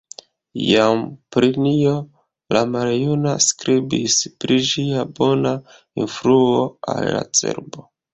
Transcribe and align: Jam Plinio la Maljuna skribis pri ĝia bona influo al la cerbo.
Jam 0.67 1.01
Plinio 1.35 1.91
la 2.57 2.63
Maljuna 2.75 3.33
skribis 3.47 4.15
pri 4.45 4.57
ĝia 4.71 5.05
bona 5.21 5.53
influo 6.07 6.65
al 6.95 7.07
la 7.11 7.21
cerbo. 7.41 7.87